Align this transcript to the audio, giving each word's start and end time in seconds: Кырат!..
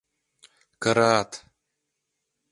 Кырат!.. 0.83 1.31